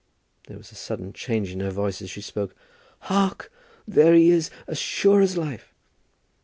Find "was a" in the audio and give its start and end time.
0.57-0.73